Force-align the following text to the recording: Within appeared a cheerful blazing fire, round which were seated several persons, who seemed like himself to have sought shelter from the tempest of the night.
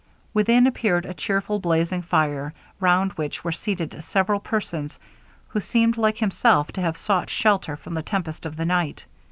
Within 0.33 0.65
appeared 0.65 1.05
a 1.05 1.13
cheerful 1.13 1.59
blazing 1.59 2.01
fire, 2.01 2.55
round 2.79 3.11
which 3.19 3.43
were 3.43 3.51
seated 3.51 4.03
several 4.03 4.39
persons, 4.39 4.97
who 5.49 5.59
seemed 5.61 5.95
like 5.95 6.17
himself 6.17 6.71
to 6.71 6.81
have 6.81 6.97
sought 6.97 7.29
shelter 7.29 7.75
from 7.75 7.93
the 7.93 8.01
tempest 8.01 8.47
of 8.47 8.55
the 8.55 8.65
night. 8.65 9.05